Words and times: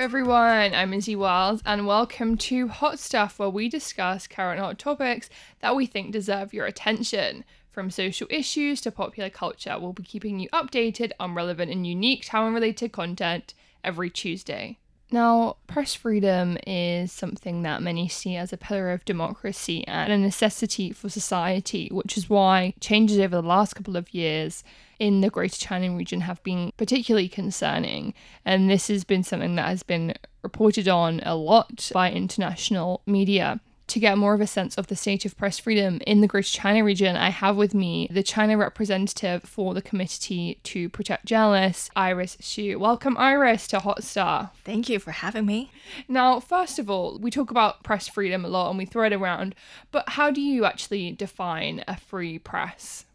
everyone. 0.00 0.74
I'm 0.74 0.94
Izzy 0.94 1.14
Wiles, 1.14 1.60
and 1.66 1.86
welcome 1.86 2.38
to 2.38 2.68
Hot 2.68 2.98
Stuff, 2.98 3.38
where 3.38 3.50
we 3.50 3.68
discuss 3.68 4.26
current 4.26 4.58
hot 4.58 4.78
topics 4.78 5.28
that 5.60 5.76
we 5.76 5.84
think 5.84 6.10
deserve 6.10 6.54
your 6.54 6.64
attention. 6.64 7.44
From 7.70 7.90
social 7.90 8.26
issues 8.30 8.80
to 8.80 8.90
popular 8.90 9.28
culture, 9.28 9.78
we'll 9.78 9.92
be 9.92 10.02
keeping 10.02 10.40
you 10.40 10.48
updated 10.54 11.12
on 11.20 11.34
relevant 11.34 11.70
and 11.70 11.86
unique 11.86 12.24
Taiwan 12.24 12.54
related 12.54 12.92
content 12.92 13.52
every 13.84 14.08
Tuesday. 14.08 14.78
Now, 15.10 15.56
press 15.66 15.92
freedom 15.92 16.56
is 16.66 17.12
something 17.12 17.60
that 17.64 17.82
many 17.82 18.08
see 18.08 18.36
as 18.36 18.54
a 18.54 18.56
pillar 18.56 18.92
of 18.92 19.04
democracy 19.04 19.86
and 19.86 20.10
a 20.10 20.16
necessity 20.16 20.92
for 20.92 21.10
society, 21.10 21.90
which 21.92 22.16
is 22.16 22.30
why 22.30 22.72
changes 22.80 23.18
over 23.18 23.36
the 23.36 23.42
last 23.42 23.74
couple 23.74 23.98
of 23.98 24.14
years 24.14 24.64
in 25.00 25.22
the 25.22 25.30
Greater 25.30 25.56
China 25.56 25.96
region 25.96 26.20
have 26.20 26.40
been 26.44 26.72
particularly 26.76 27.28
concerning. 27.28 28.14
And 28.44 28.70
this 28.70 28.86
has 28.86 29.02
been 29.02 29.24
something 29.24 29.56
that 29.56 29.66
has 29.66 29.82
been 29.82 30.14
reported 30.42 30.86
on 30.86 31.20
a 31.24 31.34
lot 31.34 31.90
by 31.92 32.12
international 32.12 33.02
media 33.06 33.60
to 33.88 33.98
get 33.98 34.16
more 34.16 34.34
of 34.34 34.40
a 34.40 34.46
sense 34.46 34.78
of 34.78 34.86
the 34.86 34.94
state 34.94 35.24
of 35.24 35.36
press 35.36 35.58
freedom 35.58 36.00
in 36.06 36.20
the 36.20 36.28
Greater 36.28 36.48
China 36.48 36.84
region, 36.84 37.16
I 37.16 37.30
have 37.30 37.56
with 37.56 37.74
me 37.74 38.06
the 38.08 38.22
China 38.22 38.56
representative 38.56 39.42
for 39.42 39.74
the 39.74 39.82
Committee 39.82 40.60
to 40.62 40.88
Protect 40.88 41.24
Journalists, 41.24 41.90
Iris 41.96 42.36
Hsu. 42.40 42.78
Welcome, 42.78 43.16
Iris, 43.18 43.66
to 43.68 43.80
Hot 43.80 44.04
Stuff. 44.04 44.60
Thank 44.64 44.88
you 44.88 45.00
for 45.00 45.10
having 45.10 45.44
me. 45.44 45.72
Now, 46.06 46.38
first 46.38 46.78
of 46.78 46.88
all, 46.88 47.18
we 47.18 47.32
talk 47.32 47.50
about 47.50 47.82
press 47.82 48.06
freedom 48.06 48.44
a 48.44 48.48
lot 48.48 48.68
and 48.68 48.78
we 48.78 48.84
throw 48.84 49.06
it 49.06 49.12
around, 49.12 49.56
but 49.90 50.10
how 50.10 50.30
do 50.30 50.40
you 50.40 50.64
actually 50.64 51.10
define 51.10 51.82
a 51.88 51.96
free 51.96 52.38
press? 52.38 53.06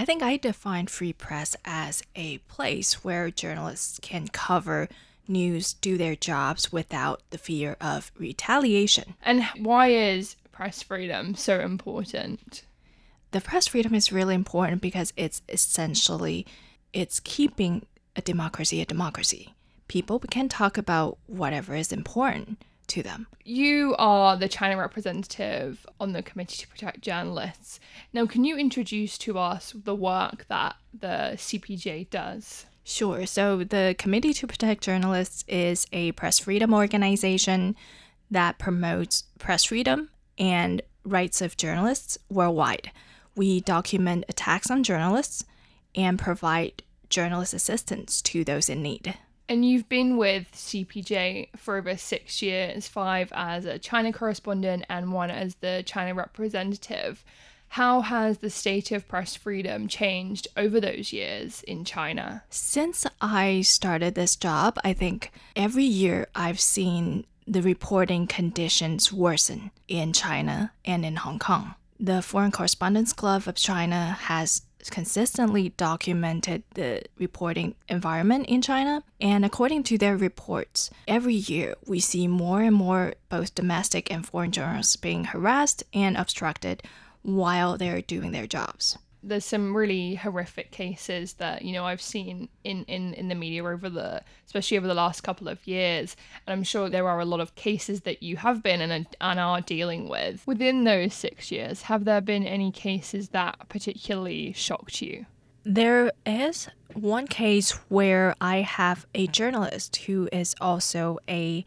I 0.00 0.06
think 0.06 0.22
I 0.22 0.38
define 0.38 0.86
free 0.86 1.12
press 1.12 1.54
as 1.62 2.02
a 2.16 2.38
place 2.48 3.04
where 3.04 3.30
journalists 3.30 4.00
can 4.00 4.28
cover 4.28 4.88
news 5.28 5.74
do 5.74 5.98
their 5.98 6.16
jobs 6.16 6.72
without 6.72 7.20
the 7.28 7.36
fear 7.36 7.76
of 7.82 8.10
retaliation. 8.18 9.12
And 9.20 9.44
why 9.58 9.88
is 9.88 10.36
press 10.52 10.82
freedom 10.82 11.34
so 11.34 11.60
important? 11.60 12.62
The 13.32 13.42
press 13.42 13.66
freedom 13.66 13.94
is 13.94 14.10
really 14.10 14.34
important 14.34 14.80
because 14.80 15.12
it's 15.18 15.42
essentially 15.50 16.46
it's 16.94 17.20
keeping 17.20 17.84
a 18.16 18.22
democracy 18.22 18.80
a 18.80 18.86
democracy. 18.86 19.52
People 19.86 20.18
can 20.18 20.48
talk 20.48 20.78
about 20.78 21.18
whatever 21.26 21.74
is 21.74 21.92
important 21.92 22.64
to 22.90 23.02
them. 23.02 23.26
You 23.44 23.94
are 23.98 24.36
the 24.36 24.48
China 24.48 24.76
representative 24.76 25.86
on 25.98 26.12
the 26.12 26.22
Committee 26.22 26.58
to 26.58 26.68
Protect 26.68 27.00
Journalists. 27.00 27.80
Now, 28.12 28.26
can 28.26 28.44
you 28.44 28.56
introduce 28.56 29.16
to 29.18 29.38
us 29.38 29.72
the 29.74 29.94
work 29.94 30.46
that 30.48 30.76
the 30.92 31.32
CPJ 31.36 32.10
does? 32.10 32.66
Sure. 32.84 33.26
So, 33.26 33.64
the 33.64 33.94
Committee 33.98 34.32
to 34.34 34.46
Protect 34.46 34.82
Journalists 34.82 35.44
is 35.48 35.86
a 35.92 36.12
press 36.12 36.38
freedom 36.38 36.74
organization 36.74 37.76
that 38.30 38.58
promotes 38.58 39.24
press 39.38 39.64
freedom 39.64 40.10
and 40.38 40.82
rights 41.04 41.40
of 41.40 41.56
journalists 41.56 42.18
worldwide. 42.28 42.90
We 43.36 43.60
document 43.60 44.24
attacks 44.28 44.70
on 44.70 44.82
journalists 44.82 45.44
and 45.94 46.18
provide 46.18 46.82
journalist 47.08 47.54
assistance 47.54 48.22
to 48.22 48.44
those 48.44 48.68
in 48.68 48.82
need. 48.82 49.16
And 49.50 49.64
you've 49.64 49.88
been 49.88 50.16
with 50.16 50.52
CPJ 50.52 51.48
for 51.56 51.76
over 51.76 51.96
six 51.96 52.40
years, 52.40 52.86
five 52.86 53.32
as 53.34 53.64
a 53.64 53.80
China 53.80 54.12
correspondent 54.12 54.84
and 54.88 55.12
one 55.12 55.28
as 55.28 55.56
the 55.56 55.82
China 55.84 56.14
representative. 56.14 57.24
How 57.70 58.00
has 58.02 58.38
the 58.38 58.48
state 58.48 58.92
of 58.92 59.08
press 59.08 59.34
freedom 59.34 59.88
changed 59.88 60.46
over 60.56 60.80
those 60.80 61.12
years 61.12 61.64
in 61.64 61.84
China? 61.84 62.44
Since 62.48 63.08
I 63.20 63.62
started 63.62 64.14
this 64.14 64.36
job, 64.36 64.78
I 64.84 64.92
think 64.92 65.32
every 65.56 65.82
year 65.82 66.28
I've 66.36 66.60
seen 66.60 67.26
the 67.44 67.60
reporting 67.60 68.28
conditions 68.28 69.12
worsen 69.12 69.72
in 69.88 70.12
China 70.12 70.70
and 70.84 71.04
in 71.04 71.16
Hong 71.16 71.40
Kong. 71.40 71.74
The 71.98 72.22
Foreign 72.22 72.52
Correspondents 72.52 73.12
Club 73.12 73.48
of 73.48 73.56
China 73.56 74.16
has 74.20 74.62
consistently 74.88 75.70
documented 75.70 76.62
the 76.74 77.02
reporting 77.18 77.74
environment 77.88 78.46
in 78.46 78.62
China. 78.62 79.02
And 79.20 79.44
according 79.44 79.82
to 79.84 79.98
their 79.98 80.16
reports, 80.16 80.90
every 81.06 81.34
year 81.34 81.74
we 81.86 82.00
see 82.00 82.26
more 82.26 82.62
and 82.62 82.74
more 82.74 83.14
both 83.28 83.54
domestic 83.54 84.10
and 84.10 84.24
foreign 84.24 84.52
journalists 84.52 84.96
being 84.96 85.24
harassed 85.24 85.82
and 85.92 86.16
obstructed 86.16 86.82
while 87.22 87.76
they're 87.76 88.00
doing 88.00 88.32
their 88.32 88.46
jobs. 88.46 88.96
There's 89.22 89.44
some 89.44 89.76
really 89.76 90.14
horrific 90.14 90.70
cases 90.70 91.34
that 91.34 91.62
you 91.62 91.72
know 91.72 91.84
I've 91.84 92.00
seen 92.00 92.48
in, 92.64 92.84
in, 92.84 93.14
in 93.14 93.28
the 93.28 93.34
media 93.34 93.64
over 93.64 93.88
the 93.88 94.22
especially 94.46 94.78
over 94.78 94.86
the 94.86 94.94
last 94.94 95.22
couple 95.22 95.48
of 95.48 95.66
years, 95.66 96.16
and 96.46 96.52
I'm 96.52 96.62
sure 96.64 96.88
there 96.88 97.08
are 97.08 97.20
a 97.20 97.24
lot 97.24 97.40
of 97.40 97.54
cases 97.54 98.02
that 98.02 98.22
you 98.22 98.36
have 98.38 98.62
been 98.62 98.80
and, 98.80 99.06
and 99.20 99.40
are 99.40 99.60
dealing 99.60 100.08
with. 100.08 100.46
Within 100.46 100.84
those 100.84 101.14
six 101.14 101.50
years, 101.50 101.82
have 101.82 102.04
there 102.04 102.20
been 102.20 102.46
any 102.46 102.72
cases 102.72 103.28
that 103.30 103.68
particularly 103.68 104.52
shocked 104.52 105.02
you? 105.02 105.26
There 105.64 106.10
is 106.24 106.68
one 106.94 107.26
case 107.26 107.72
where 107.88 108.34
I 108.40 108.62
have 108.62 109.06
a 109.14 109.26
journalist 109.26 109.96
who 109.96 110.28
is 110.32 110.54
also 110.60 111.18
a 111.28 111.64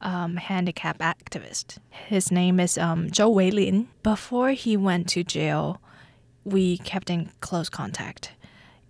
um, 0.00 0.36
handicap 0.36 0.98
activist. 0.98 1.78
His 1.90 2.30
name 2.30 2.60
is 2.60 2.78
um, 2.78 3.08
Zhou 3.08 3.34
Weilin. 3.34 3.86
Before 4.02 4.50
he 4.50 4.76
went 4.76 5.08
to 5.10 5.24
jail, 5.24 5.80
we 6.44 6.78
kept 6.78 7.10
in 7.10 7.30
close 7.40 7.68
contact. 7.68 8.32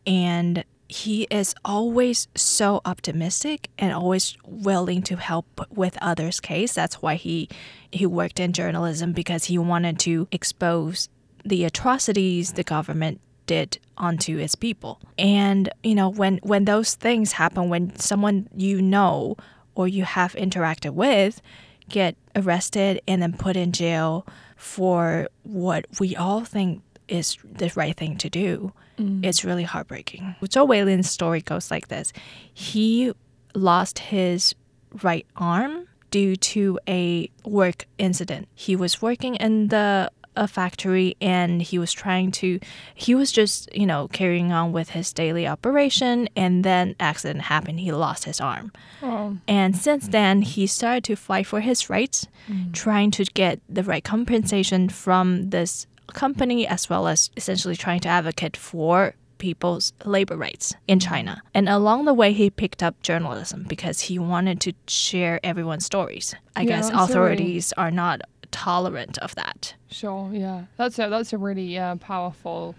And 0.07 0.65
he 0.89 1.27
is 1.31 1.55
always 1.65 2.29
so 2.35 2.81
optimistic 2.85 3.71
and 3.79 3.93
always 3.93 4.37
willing 4.45 5.03
to 5.03 5.17
help 5.17 5.67
with 5.71 5.97
others' 6.01 6.41
case. 6.41 6.75
That's 6.75 7.01
why 7.01 7.15
he 7.15 7.49
he 7.91 8.07
worked 8.07 8.39
in 8.39 8.53
journalism 8.53 9.13
because 9.13 9.45
he 9.45 9.57
wanted 9.57 9.99
to 10.01 10.29
expose 10.31 11.09
the 11.45 11.65
atrocities 11.65 12.53
the 12.53 12.65
government 12.65 13.21
did 13.47 13.79
onto 13.97 14.39
its 14.39 14.55
people. 14.55 15.01
And 15.19 15.71
you 15.83 15.95
know, 15.95 16.09
when 16.09 16.39
when 16.43 16.67
those 16.67 16.95
things 16.95 17.33
happen, 17.33 17.69
when 17.69 17.97
someone 17.99 18.49
you 18.55 18.83
know 18.83 19.37
or 19.75 19.89
you 19.89 20.05
have 20.05 20.35
interacted 20.35 20.91
with 20.91 21.41
get 21.89 22.17
arrested 22.37 23.01
and 23.07 23.23
then 23.23 23.33
put 23.33 23.57
in 23.57 23.73
jail 23.73 24.27
for 24.57 25.29
what 25.43 25.87
we 26.01 26.17
all 26.17 26.45
think 26.45 26.83
is 27.09 27.37
the 27.45 27.73
right 27.75 27.97
thing 27.97 28.17
to 28.19 28.31
do, 28.31 28.73
mm. 28.99 29.25
it's 29.25 29.45
really 29.45 29.65
heartbreaking. 29.65 30.37
Zhou 30.43 30.67
Weilin's 30.67 31.11
story 31.11 31.41
goes 31.41 31.71
like 31.71 31.89
this 31.89 32.13
He 32.53 33.13
lost 33.55 33.99
his 33.99 34.55
right 35.03 35.27
arm 35.37 35.89
due 36.11 36.37
to 36.37 36.79
a 36.89 37.29
work 37.45 37.87
incident. 37.99 38.49
He 38.55 38.77
was 38.77 39.03
working 39.03 39.35
in 39.37 39.69
the 39.69 40.11
a 40.37 40.49
factory 40.49 41.17
and 41.21 41.63
he 41.63 41.79
was 41.79 41.93
trying 41.93 42.33
to 42.33 42.59
he 42.95 43.15
was 43.15 43.31
just 43.31 43.73
you 43.75 43.87
know 43.87 44.09
carrying 44.09 44.53
on 44.53 44.73
with 44.73 44.91
his 44.91 45.13
daily 45.13 45.47
operation 45.47 46.29
and 46.35 46.65
then 46.65 46.97
accident 46.99 47.43
happened 47.43 47.79
he 47.81 47.93
lost 47.93 48.25
his 48.25 48.41
arm 48.41 48.73
oh. 49.03 49.37
and 49.47 49.77
since 49.77 50.09
then 50.09 50.43
he 50.43 50.67
started 50.67 51.05
to 51.05 51.15
fight 51.15 51.47
for 51.47 51.61
his 51.61 51.89
rights 51.89 52.27
mm. 52.49 52.73
trying 52.73 53.11
to 53.11 53.25
get 53.25 53.61
the 53.69 53.85
right 53.85 54.03
compensation 54.05 54.89
from 54.89 55.51
this 55.51 55.87
company 56.13 56.67
as 56.67 56.91
well 56.91 57.07
as 57.09 57.31
essentially 57.37 57.77
trying 57.77 58.01
to 58.01 58.09
advocate 58.09 58.57
for 58.57 59.15
people's 59.39 59.93
labor 60.05 60.37
rights 60.37 60.75
in 60.87 61.01
China. 61.01 61.43
And 61.53 61.69
along 61.69 62.05
the 62.05 62.15
way, 62.15 62.33
he 62.33 62.51
picked 62.51 62.83
up 62.83 63.01
journalism 63.03 63.65
because 63.69 64.03
he 64.03 64.19
wanted 64.19 64.61
to 64.63 64.73
share 64.87 65.41
everyone's 65.43 65.85
stories. 65.85 66.35
I 66.57 66.63
yeah, 66.63 66.69
guess 66.69 66.91
authorities 66.91 67.73
are 67.77 67.91
not 67.91 68.23
tolerant 68.51 69.19
of 69.19 69.35
that. 69.35 69.75
Sure, 69.91 70.31
yeah. 70.33 70.65
That's 70.77 70.99
a 70.99 71.09
that's 71.09 71.33
a 71.33 71.39
really 71.39 71.77
uh, 71.79 71.97
powerful 71.97 72.75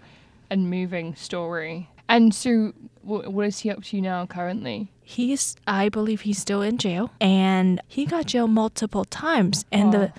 and 0.50 0.70
moving 0.70 1.14
story. 1.14 1.88
And 2.08 2.34
so, 2.34 2.72
what 3.02 3.46
is 3.46 3.60
he 3.60 3.70
up 3.70 3.82
to 3.84 4.00
now 4.00 4.26
currently? 4.26 4.92
He's, 5.02 5.56
I 5.66 5.88
believe, 5.88 6.22
he's 6.22 6.38
still 6.38 6.62
in 6.62 6.78
jail, 6.78 7.12
and 7.20 7.80
he 7.88 8.06
got 8.06 8.26
jail 8.26 8.48
multiple 8.48 9.04
times. 9.04 9.64
And 9.72 9.92
the, 9.92 10.12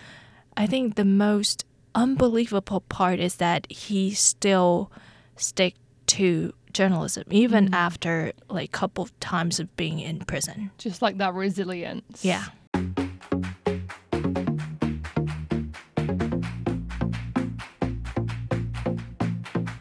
I 0.55 0.67
think 0.67 0.95
the 0.95 1.05
most 1.05 1.65
unbelievable 1.97 2.81
part 2.81 3.19
is 3.19 3.37
that 3.37 3.69
he 3.71 4.11
still 4.13 4.91
stick 5.35 5.73
to 6.05 6.53
journalism 6.71 7.23
even 7.31 7.69
mm. 7.69 7.73
after 7.73 8.31
like 8.49 8.71
couple 8.71 9.03
of 9.03 9.19
times 9.19 9.59
of 9.59 9.75
being 9.75 9.99
in 9.99 10.19
prison. 10.19 10.69
Just 10.77 11.01
like 11.01 11.17
that 11.17 11.33
resilience. 11.33 12.23
Yeah. 12.23 12.45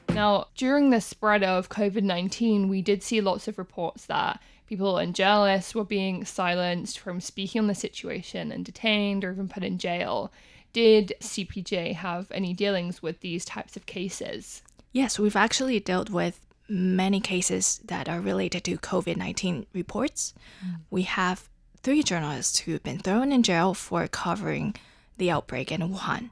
Now, 0.09 0.47
during 0.55 0.89
the 0.89 1.03
spread 1.03 1.45
of 1.45 1.69
COVID 1.69 2.03
19, 2.03 2.71
we 2.71 2.81
did 2.81 3.03
see 3.03 3.21
lots 3.21 3.47
of 3.47 3.59
reports 3.59 4.07
that 4.07 4.41
people 4.67 4.97
and 4.97 5.15
journalists 5.15 5.75
were 5.75 5.85
being 5.85 6.25
silenced 6.25 6.99
from 6.99 7.21
speaking 7.21 7.61
on 7.61 7.67
the 7.67 7.75
situation 7.75 8.51
and 8.51 8.65
detained 8.65 9.23
or 9.23 9.33
even 9.33 9.49
put 9.49 9.63
in 9.63 9.77
jail. 9.77 10.33
Did 10.77 11.15
CPJ 11.23 11.95
have 11.95 12.31
any 12.31 12.53
dealings 12.53 13.01
with 13.01 13.21
these 13.21 13.47
types 13.47 13.79
of 13.79 13.87
cases? 13.87 14.61
Yes, 14.93 15.19
we've 15.19 15.35
actually 15.35 15.81
dealt 15.81 16.11
with 16.11 16.45
many 16.69 17.19
cases 17.19 17.81
that 17.87 18.11
are 18.11 18.21
related 18.21 18.63
to 18.65 18.77
COVID 18.77 19.17
19 19.17 19.65
reports. 19.73 20.35
Mm. 20.63 20.81
We 20.91 21.05
have 21.05 21.49
three 21.83 22.03
journalists 22.03 22.59
who've 22.59 22.83
been 22.83 22.99
thrown 22.99 23.33
in 23.33 23.43
jail 23.43 23.73
for 23.73 24.07
covering 24.07 24.75
the 25.17 25.31
outbreak 25.31 25.73
in 25.73 25.81
Wuhan. 25.81 26.29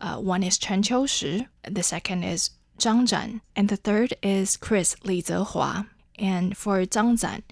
Uh, 0.00 0.16
one 0.16 0.42
is 0.42 0.58
Chen 0.58 0.82
Qiushi, 0.82 1.46
the 1.62 1.84
second 1.84 2.24
is 2.24 2.50
Zhang 2.80 3.06
Zhan, 3.06 3.42
and 3.54 3.68
the 3.68 3.76
third 3.76 4.14
is 4.24 4.56
Chris 4.56 4.96
Li 5.04 5.22
Zehua. 5.22 5.86
And 6.18 6.56
for 6.56 6.78
Zhang 6.80 7.16
Zhan, 7.16 7.44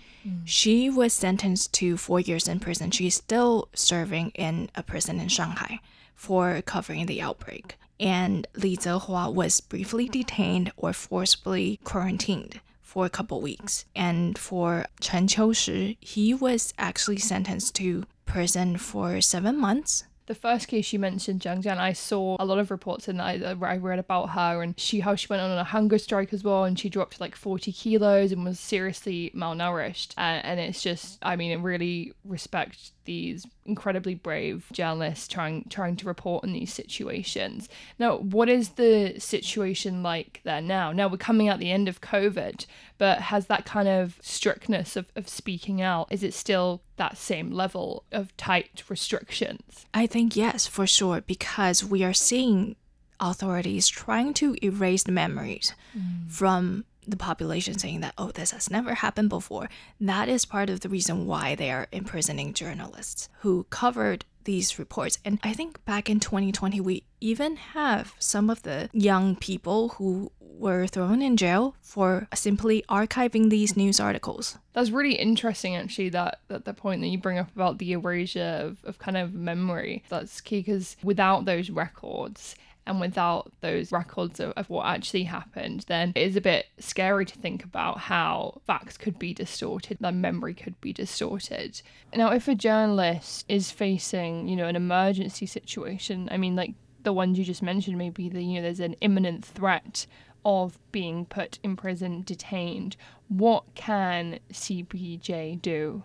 she 0.45 0.91
was 0.91 1.13
sentenced 1.13 1.73
to 1.75 1.97
four 1.97 2.19
years 2.19 2.49
in 2.49 2.59
prison. 2.59 2.91
She's 2.91 3.15
still 3.15 3.69
serving 3.75 4.31
in 4.31 4.71
a 4.75 4.83
prison 4.83 5.21
in 5.21 5.29
Shanghai 5.29 5.79
for 6.15 6.63
covering 6.63 7.07
the 7.07 7.21
outbreak. 7.21 7.77
And 7.99 8.47
Li 8.57 8.77
Zehua 8.77 9.33
was 9.33 9.61
briefly 9.61 10.09
detained 10.09 10.73
or 10.77 10.93
forcibly 10.93 11.79
quarantined 11.85 12.61
for 12.81 13.07
a 13.07 13.11
couple 13.11 13.41
weeks. 13.41 13.85
And 13.95 14.37
for 14.37 14.87
Chen 15.01 15.29
Qiushi, 15.29 15.97
he 16.01 16.35
was 16.35 16.75
actually 16.79 17.19
sentenced 17.19 17.75
to 17.77 18.05
prison 18.27 18.77
for 18.77 19.21
seven 19.21 19.57
months 19.57 20.05
the 20.27 20.35
first 20.35 20.69
case 20.69 20.93
you 20.93 20.99
mentioned, 20.99 21.41
Zhang 21.41 21.63
Zhan, 21.63 21.79
I 21.79 21.93
saw 21.93 22.37
a 22.39 22.45
lot 22.45 22.59
of 22.59 22.71
reports 22.71 23.09
and 23.09 23.21
I, 23.21 23.57
I 23.61 23.77
read 23.77 23.99
about 23.99 24.31
her 24.31 24.63
and 24.63 24.79
she 24.79 25.01
how 25.01 25.15
she 25.15 25.27
went 25.29 25.43
on 25.43 25.51
a 25.51 25.65
hunger 25.65 25.99
strike 25.99 26.33
as 26.33 26.45
well 26.45 26.65
and 26.65 26.79
she 26.79 26.89
dropped 26.89 27.21
like 27.21 27.35
40 27.35 27.73
kilos 27.73 28.33
and 28.33 28.45
was 28.45 28.61
seriously 28.61 29.33
malnourished. 29.35 30.15
And, 30.17 30.45
and 30.45 30.61
it's 30.61 30.83
just, 30.83 31.19
I 31.23 31.37
mean, 31.37 31.51
it 31.51 31.61
really 31.61 32.15
respect 32.25 32.93
these 33.05 33.47
incredibly 33.65 34.15
brave 34.15 34.67
journalists 34.73 35.29
trying 35.29 35.65
trying 35.69 35.97
to 35.97 36.07
report 36.07 36.45
on 36.45 36.53
these 36.53 36.73
situations. 36.73 37.69
Now, 37.99 38.17
what 38.17 38.49
is 38.49 38.71
the 38.71 39.15
situation 39.19 40.03
like 40.03 40.41
there 40.45 40.61
now? 40.61 40.93
Now 40.93 41.09
we're 41.09 41.17
coming 41.17 41.49
out 41.49 41.59
the 41.59 41.71
end 41.71 41.89
of 41.89 42.01
COVID, 42.01 42.67
but 42.99 43.21
has 43.21 43.47
that 43.47 43.65
kind 43.65 43.89
of 43.89 44.19
strictness 44.21 44.97
of, 44.97 45.07
of 45.17 45.29
speaking 45.29 45.81
out, 45.81 46.09
is 46.11 46.23
it 46.23 46.35
still 46.35 46.83
that 46.97 47.17
same 47.17 47.51
level 47.51 48.05
of 48.13 48.37
tight 48.37 48.83
restrictions? 48.89 49.87
I 49.95 50.07
think 50.07 50.37
yes, 50.37 50.67
for 50.67 50.87
sure, 50.87 51.21
because 51.21 51.85
we 51.85 52.05
are 52.05 52.13
seeing 52.13 52.77
authorities 53.21 53.89
trying 53.89 54.35
to 54.35 54.57
erase 54.63 55.05
the 55.05 55.13
memories 55.13 55.75
mm. 55.97 56.29
from 56.29 56.85
the 57.07 57.17
population 57.17 57.79
saying 57.79 58.01
that, 58.01 58.15
oh, 58.17 58.31
this 58.31 58.53
has 58.53 58.71
never 58.71 58.95
happened 58.95 59.29
before. 59.29 59.69
That 60.01 60.29
is 60.29 60.45
part 60.45 60.71
of 60.71 60.81
the 60.81 60.89
reason 60.89 61.27
why 61.27 61.55
they 61.55 61.71
are 61.71 61.89
imprisoning 61.93 62.55
journalists 62.55 63.29
who 63.41 63.67
covered 63.71 64.25
these 64.45 64.79
reports. 64.79 65.19
And 65.25 65.39
I 65.43 65.53
think 65.53 65.85
back 65.85 66.09
in 66.11 66.21
2020, 66.21 66.81
we 66.81 67.05
even 67.21 67.57
have 67.57 68.15
some 68.19 68.51
of 68.51 68.63
the 68.63 68.91
young 68.93 69.37
people 69.37 69.91
who 69.91 70.33
were 70.41 70.87
thrown 70.87 71.23
in 71.23 71.37
jail 71.37 71.75
for 71.81 72.29
simply 72.35 72.85
archiving 72.89 73.51
these 73.51 73.77
news 73.77 73.99
articles. 73.99 74.59
That's 74.75 74.91
really 74.91 75.15
interesting, 75.15 75.75
actually, 75.75 76.11
that, 76.11 76.41
that 76.49 76.65
the 76.65 76.75
point 76.75 77.01
that 77.01 77.09
you 77.09 77.19
bring 77.19 77.39
up 77.39 77.51
about 77.55 77.79
the 77.79 77.93
erasure 77.93 78.61
of, 78.63 78.85
of 78.85 78.99
kind 78.99 79.17
of 79.17 79.35
memory. 79.35 80.05
That's 80.09 80.41
key 80.41 80.61
because 80.61 80.97
without 81.03 81.45
those 81.47 81.69
records, 81.71 82.55
and 82.87 83.01
without 83.01 83.53
those 83.61 83.93
records 83.93 84.41
of, 84.41 84.53
of 84.53 84.69
what 84.69 84.87
actually 84.87 85.25
happened, 85.25 85.85
then 85.89 86.13
it 86.15 86.23
is 86.23 86.37
a 86.37 86.41
bit 86.41 86.67
scary 86.79 87.25
to 87.25 87.39
think 87.39 87.65
about 87.65 87.99
how 87.99 88.61
facts 88.67 88.97
could 88.97 89.19
be 89.19 89.33
distorted, 89.33 89.99
that 90.01 90.15
memory 90.15 90.55
could 90.55 90.81
be 90.81 90.93
distorted. 90.93 91.81
Now, 92.15 92.33
if 92.33 92.49
a 92.49 92.55
journalist 92.55 93.45
is 93.49 93.71
facing, 93.71 94.49
you 94.49 94.57
know, 94.57 94.67
an 94.67 94.77
emergency 94.77 95.47
situation, 95.47 96.29
I 96.31 96.37
mean, 96.37 96.57
like 96.57 96.75
the 97.03 97.13
ones 97.13 97.39
you 97.39 97.45
just 97.45 97.63
mentioned, 97.63 97.99
maybe 97.99 98.29
the, 98.29 98.43
you 98.43 98.57
know, 98.57 98.63
there's 98.63 98.81
an 98.81 98.97
imminent 99.01 99.45
threat 99.45 100.07
of 100.45 100.79
being 100.91 101.25
put 101.27 101.59
in 101.63 101.77
prison, 101.77 102.23
detained, 102.23 102.97
what 103.29 103.65
can 103.75 104.39
CPJ 104.53 105.63
do? 105.63 106.03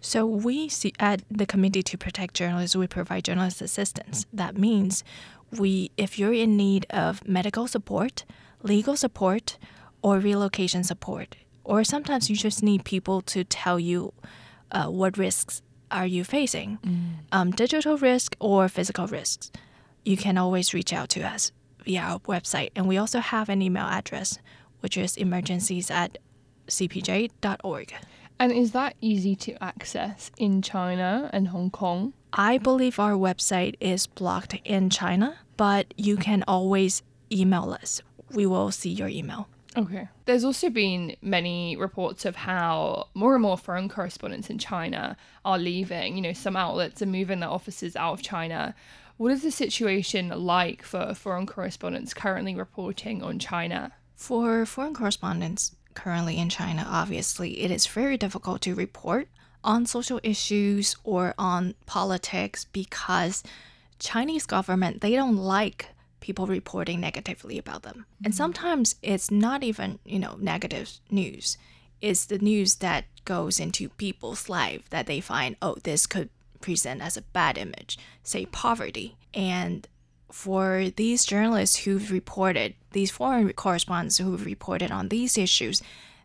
So 0.00 0.26
we 0.26 0.68
see 0.68 0.92
at 0.98 1.22
the 1.30 1.46
Committee 1.46 1.82
to 1.84 1.96
Protect 1.96 2.34
Journalists, 2.34 2.74
we 2.74 2.88
provide 2.88 3.24
journalist 3.24 3.62
assistance. 3.62 4.26
That 4.32 4.58
means 4.58 5.04
we 5.58 5.90
if 5.96 6.18
you're 6.18 6.32
in 6.32 6.56
need 6.56 6.86
of 6.90 7.26
medical 7.26 7.66
support, 7.66 8.24
legal 8.62 8.96
support, 8.96 9.58
or 10.02 10.18
relocation 10.18 10.82
support, 10.82 11.36
or 11.64 11.84
sometimes 11.84 12.28
you 12.28 12.36
just 12.36 12.62
need 12.62 12.84
people 12.84 13.20
to 13.22 13.44
tell 13.44 13.78
you 13.78 14.12
uh, 14.70 14.86
what 14.86 15.18
risks 15.18 15.62
are 15.90 16.06
you 16.06 16.24
facing, 16.24 16.78
mm. 16.78 17.10
um, 17.30 17.50
digital 17.50 17.98
risk 17.98 18.34
or 18.40 18.68
physical 18.68 19.06
risks, 19.06 19.52
you 20.04 20.16
can 20.16 20.38
always 20.38 20.74
reach 20.74 20.92
out 20.92 21.10
to 21.10 21.22
us 21.22 21.52
via 21.84 22.00
our 22.00 22.18
website. 22.20 22.70
And 22.74 22.88
we 22.88 22.96
also 22.96 23.20
have 23.20 23.48
an 23.48 23.62
email 23.62 23.84
address, 23.84 24.38
which 24.80 24.96
is 24.96 25.16
emergencies 25.16 25.90
at 25.90 26.18
cpj.org. 26.66 27.94
And 28.38 28.52
is 28.52 28.72
that 28.72 28.96
easy 29.00 29.36
to 29.36 29.62
access 29.62 30.30
in 30.36 30.62
China 30.62 31.30
and 31.32 31.48
Hong 31.48 31.70
Kong? 31.70 32.14
I 32.32 32.58
believe 32.58 32.98
our 32.98 33.12
website 33.12 33.74
is 33.80 34.06
blocked 34.06 34.54
in 34.64 34.88
China, 34.88 35.38
but 35.56 35.92
you 35.96 36.16
can 36.16 36.44
always 36.48 37.02
email 37.30 37.76
us. 37.80 38.00
We 38.30 38.46
will 38.46 38.70
see 38.70 38.90
your 38.90 39.08
email. 39.08 39.48
Okay. 39.76 40.08
There's 40.26 40.44
also 40.44 40.70
been 40.70 41.16
many 41.22 41.76
reports 41.76 42.24
of 42.24 42.36
how 42.36 43.08
more 43.14 43.34
and 43.34 43.42
more 43.42 43.56
foreign 43.56 43.88
correspondents 43.88 44.50
in 44.50 44.58
China 44.58 45.16
are 45.44 45.58
leaving. 45.58 46.16
You 46.16 46.22
know, 46.22 46.32
some 46.32 46.56
outlets 46.56 47.02
are 47.02 47.06
moving 47.06 47.40
their 47.40 47.50
offices 47.50 47.96
out 47.96 48.14
of 48.14 48.22
China. 48.22 48.74
What 49.16 49.32
is 49.32 49.42
the 49.42 49.50
situation 49.50 50.28
like 50.28 50.82
for 50.82 51.14
foreign 51.14 51.46
correspondents 51.46 52.14
currently 52.14 52.54
reporting 52.54 53.22
on 53.22 53.38
China? 53.38 53.92
For 54.14 54.66
foreign 54.66 54.94
correspondents 54.94 55.72
currently 55.94 56.38
in 56.38 56.48
China, 56.48 56.86
obviously, 56.88 57.62
it 57.62 57.70
is 57.70 57.86
very 57.86 58.16
difficult 58.16 58.62
to 58.62 58.74
report 58.74 59.28
on 59.64 59.86
social 59.86 60.20
issues 60.22 60.96
or 61.04 61.34
on 61.38 61.74
politics 61.86 62.64
because 62.66 63.42
Chinese 63.98 64.46
government 64.46 65.00
they 65.00 65.12
don't 65.12 65.36
like 65.36 65.88
people 66.22 66.46
reporting 66.46 67.00
negatively 67.00 67.58
about 67.58 67.82
them. 67.82 68.06
Mm-hmm. 68.14 68.24
And 68.26 68.34
sometimes 68.34 68.94
it's 69.02 69.30
not 69.30 69.62
even, 69.62 69.98
you 70.04 70.18
know, 70.18 70.36
negative 70.40 70.98
news. 71.10 71.58
It's 72.00 72.24
the 72.24 72.38
news 72.38 72.76
that 72.76 73.04
goes 73.24 73.60
into 73.60 73.90
people's 73.90 74.48
life 74.48 74.88
that 74.90 75.06
they 75.06 75.20
find, 75.20 75.56
oh, 75.60 75.76
this 75.82 76.06
could 76.06 76.30
present 76.60 77.02
as 77.02 77.16
a 77.16 77.22
bad 77.22 77.58
image, 77.58 77.98
say 78.22 78.46
poverty. 78.46 79.16
And 79.34 79.86
for 80.30 80.90
these 80.96 81.24
journalists 81.24 81.76
who've 81.76 82.10
reported, 82.10 82.74
these 82.92 83.10
foreign 83.10 83.52
correspondents 83.52 84.18
who've 84.18 84.46
reported 84.46 84.90
on 84.90 85.08
these 85.08 85.36
issues, 85.36 85.82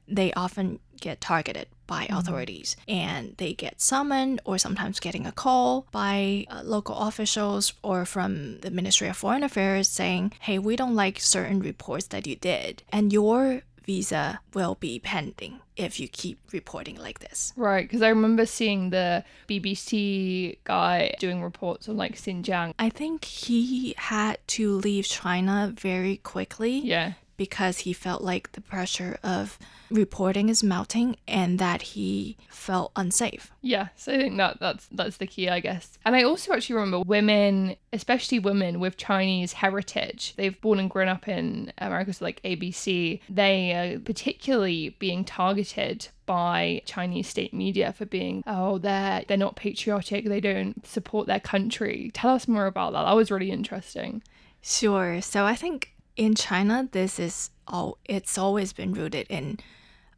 they 0.07 0.31
often 0.34 0.80
get 1.00 1.22
targeted 1.22 1.68
by 1.88 2.06
mm-hmm. 2.06 2.18
authorities 2.18 2.75
and 2.88 3.36
they 3.38 3.54
get 3.54 3.82
summoned 3.82 4.42
or 4.46 4.58
sometimes 4.58 5.00
getting 5.00 5.25
a 5.25 5.32
call 5.32 5.88
by 5.92 6.46
uh, 6.50 6.62
local 6.63 6.96
officials 6.98 7.74
or 7.82 8.06
from 8.06 8.60
the 8.60 8.70
Ministry 8.70 9.08
of 9.08 9.18
Foreign 9.18 9.44
Affairs 9.44 9.88
saying, 9.88 10.34
hey, 10.42 10.60
we 10.60 10.75
don't 10.75 10.96
like 10.96 11.20
certain 11.20 11.60
reports 11.60 12.08
that 12.08 12.27
you 12.27 12.36
did 12.36 12.84
and 12.92 13.12
your 13.13 13.62
visa 13.86 14.42
will 14.54 14.75
be 14.75 15.00
pending 15.00 15.62
if 15.77 16.00
you 16.00 16.08
keep 16.08 16.39
reporting 16.51 16.98
like 16.98 17.20
this. 17.20 17.54
Right, 17.56 17.88
because 17.88 18.01
I 18.01 18.10
remember 18.10 18.46
seeing 18.46 18.89
the 18.89 19.24
BBC 19.48 20.58
guy 20.66 21.16
doing 21.20 21.42
reports 21.42 21.88
on 21.88 21.96
like 21.96 22.16
Xinjiang. 22.16 22.74
I 22.77 22.89
think 22.89 23.24
he 23.24 23.96
had 23.98 24.39
to 24.48 24.74
leave 24.74 25.06
China 25.06 25.74
very 25.75 26.18
quickly. 26.18 26.80
Yeah 26.80 27.13
because 27.38 27.79
he 27.79 27.94
felt 27.94 28.22
like 28.22 28.51
the 28.51 28.62
pressure 28.62 29.17
of 29.24 29.58
reporting 29.89 30.50
is 30.50 30.63
mounting 30.63 31.15
and 31.27 31.60
that 31.60 31.82
he 31.82 32.36
felt 32.50 32.91
unsafe. 32.96 33.51
Yeah, 33.62 33.89
so 33.96 34.13
I 34.13 34.17
think 34.17 34.38
that 34.38 34.60
that's 34.60 34.88
that's 34.91 35.17
the 35.17 35.27
key, 35.27 35.48
I 35.48 35.60
guess. 35.60 35.98
And 36.03 36.15
I 36.15 36.24
also 36.24 36.53
actually 36.53 36.75
remember 36.75 37.01
women, 37.01 37.75
especially 37.94 38.39
women 38.39 38.79
with 38.79 38.98
Chinese 38.98 39.53
heritage, 39.53 40.34
they've 40.36 40.60
born 40.60 40.79
and 40.79 40.89
grown 40.89 41.08
up 41.08 41.27
in 41.27 41.72
America, 41.77 42.13
so 42.13 42.25
like 42.25 42.41
ABC, 42.44 43.22
they 43.29 43.74
are 43.74 44.00
particularly 44.00 44.96
being 45.00 45.24
targeted 45.24 46.08
by 46.25 46.82
Chinese 46.86 47.27
state 47.27 47.53
media 47.53 47.94
for 47.94 48.06
being, 48.06 48.44
oh, 48.48 48.77
they're 48.79 49.24
they're 49.27 49.38
not 49.38 49.56
patriotic, 49.56 50.25
they 50.25 50.41
don't 50.41 50.86
support 50.86 51.27
their 51.27 51.39
country. 51.39 52.12
Tell 52.13 52.32
us 52.32 52.48
more 52.48 52.65
about 52.65 52.94
that. 52.94 53.03
That 53.03 53.15
was 53.15 53.32
really 53.32 53.51
interesting. 53.51 54.24
Sure. 54.62 55.22
So 55.22 55.46
I 55.46 55.56
think 55.56 55.94
in 56.17 56.36
China, 56.36 56.89
this 56.91 57.19
is 57.19 57.51
all 57.67 58.00
it's 58.05 58.38
always 58.38 58.74
been 58.74 58.93
rooted 58.93 59.27
in 59.29 59.59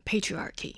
patriarchy. 0.05 0.77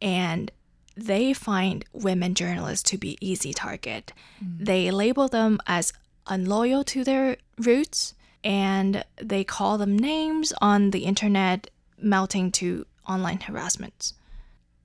And 0.00 0.50
they 0.96 1.32
find 1.32 1.84
women 1.92 2.34
journalists 2.34 2.90
to 2.90 2.98
be 2.98 3.18
easy 3.20 3.52
target. 3.52 4.12
Mm. 4.42 4.64
They 4.64 4.90
label 4.90 5.28
them 5.28 5.60
as 5.66 5.92
unloyal 6.26 6.82
to 6.84 7.04
their 7.04 7.36
roots 7.58 8.14
and 8.42 9.04
they 9.20 9.44
call 9.44 9.78
them 9.78 9.98
names 9.98 10.52
on 10.60 10.90
the 10.90 11.04
internet 11.04 11.68
melting 12.00 12.50
to 12.52 12.86
online 13.06 13.40
harassment. 13.40 14.12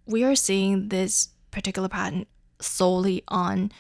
We 0.05 0.23
are 0.23 0.35
seeing 0.35 0.89
this 0.89 1.29
particular 1.51 1.87
pattern 1.87 2.25
solely 2.59 3.23
on 3.27 3.71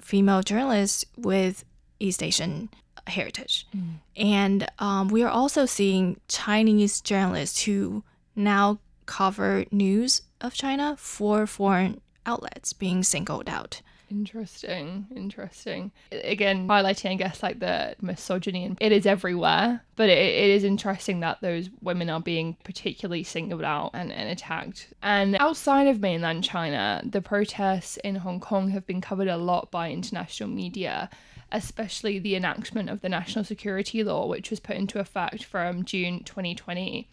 female 0.00 0.42
journalists 0.42 1.04
with 1.16 1.64
East 1.98 2.22
Asian 2.22 2.68
heritage. 3.06 3.66
Mm. 3.76 3.94
And 4.16 4.70
um, 4.78 5.08
we 5.08 5.22
are 5.22 5.30
also 5.30 5.66
seeing 5.66 6.20
Chinese 6.28 7.00
journalists 7.00 7.62
who 7.62 8.04
now 8.34 8.78
cover 9.06 9.64
news 9.70 10.22
of 10.40 10.54
China 10.54 10.96
for 10.98 11.46
foreign 11.46 12.00
outlets 12.26 12.72
being 12.72 13.02
singled 13.02 13.48
out. 13.48 13.82
Interesting, 14.12 15.06
interesting. 15.16 15.90
Again, 16.12 16.68
highlighting, 16.68 17.12
I 17.12 17.14
guess, 17.14 17.42
like 17.42 17.60
the 17.60 17.96
misogyny, 18.02 18.66
and 18.66 18.76
it 18.78 18.92
is 18.92 19.06
everywhere. 19.06 19.82
But 19.96 20.10
it, 20.10 20.18
it 20.18 20.50
is 20.50 20.64
interesting 20.64 21.20
that 21.20 21.40
those 21.40 21.70
women 21.80 22.10
are 22.10 22.20
being 22.20 22.58
particularly 22.62 23.24
singled 23.24 23.64
out 23.64 23.92
and, 23.94 24.12
and 24.12 24.28
attacked. 24.28 24.92
And 25.02 25.36
outside 25.40 25.86
of 25.86 26.00
mainland 26.00 26.44
China, 26.44 27.00
the 27.06 27.22
protests 27.22 27.96
in 27.98 28.16
Hong 28.16 28.38
Kong 28.38 28.68
have 28.68 28.86
been 28.86 29.00
covered 29.00 29.28
a 29.28 29.38
lot 29.38 29.70
by 29.70 29.90
international 29.90 30.50
media 30.50 31.08
especially 31.52 32.18
the 32.18 32.34
enactment 32.34 32.88
of 32.88 33.02
the 33.02 33.08
national 33.08 33.44
security 33.44 34.02
law, 34.02 34.26
which 34.26 34.50
was 34.50 34.58
put 34.58 34.76
into 34.76 34.98
effect 34.98 35.44
from 35.44 35.84
June 35.84 36.24
2020. 36.24 37.08